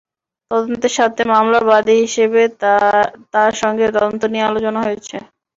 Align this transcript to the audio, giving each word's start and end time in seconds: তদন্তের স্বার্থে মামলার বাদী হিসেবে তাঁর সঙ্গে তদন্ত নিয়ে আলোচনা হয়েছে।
তদন্তের 0.51 0.93
স্বার্থে 0.95 1.23
মামলার 1.31 1.63
বাদী 1.69 1.95
হিসেবে 2.03 2.41
তাঁর 3.33 3.51
সঙ্গে 3.61 3.85
তদন্ত 3.89 4.21
নিয়ে 4.31 4.47
আলোচনা 4.49 4.79
হয়েছে। 4.85 5.15